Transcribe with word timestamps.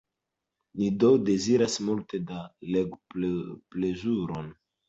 Ni 0.79 0.87
do 1.03 1.11
deziras 1.27 1.77
multe 1.89 2.21
da 2.31 2.39
legoplezuro! 2.77 4.43